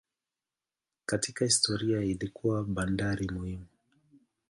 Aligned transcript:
Katika 1.05 1.45
historia 1.45 2.01
ilikuwa 2.01 2.63
bandari 2.63 3.27
muhimu. 3.29 3.65